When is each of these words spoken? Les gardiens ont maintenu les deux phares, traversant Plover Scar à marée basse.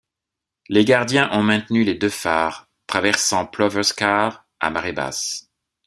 Les 0.67 0.83
gardiens 0.83 1.29
ont 1.31 1.43
maintenu 1.43 1.83
les 1.83 1.93
deux 1.93 2.09
phares, 2.09 2.67
traversant 2.87 3.45
Plover 3.45 3.83
Scar 3.83 4.47
à 4.59 4.71
marée 4.71 4.93
basse. 4.93 5.51